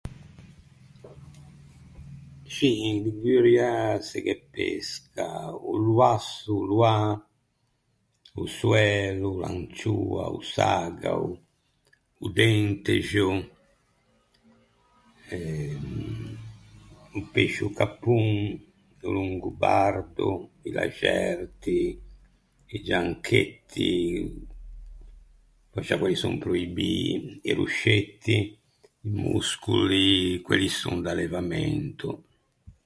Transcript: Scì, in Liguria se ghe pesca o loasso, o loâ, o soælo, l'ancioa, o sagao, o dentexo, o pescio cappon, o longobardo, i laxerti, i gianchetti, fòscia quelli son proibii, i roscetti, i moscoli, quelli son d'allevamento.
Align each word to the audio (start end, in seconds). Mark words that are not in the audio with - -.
Scì, 2.53 2.87
in 2.89 2.97
Liguria 3.07 4.01
se 4.07 4.17
ghe 4.25 4.37
pesca 4.55 5.27
o 5.69 5.71
loasso, 5.89 6.51
o 6.61 6.65
loâ, 6.71 6.99
o 8.41 8.43
soælo, 8.57 9.29
l'ancioa, 9.41 10.23
o 10.37 10.39
sagao, 10.55 11.27
o 12.23 12.25
dentexo, 12.39 13.29
o 17.17 17.19
pescio 17.33 17.65
cappon, 17.79 18.27
o 19.07 19.09
longobardo, 19.17 20.29
i 20.67 20.71
laxerti, 20.79 21.81
i 22.75 22.77
gianchetti, 22.87 23.91
fòscia 25.71 25.95
quelli 25.99 26.17
son 26.23 26.35
proibii, 26.43 27.15
i 27.49 27.51
roscetti, 27.59 28.37
i 29.07 29.09
moscoli, 29.23 30.11
quelli 30.45 30.67
son 30.79 30.97
d'allevamento. 31.03 32.09